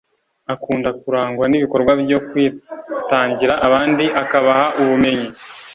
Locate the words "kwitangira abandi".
2.27-4.05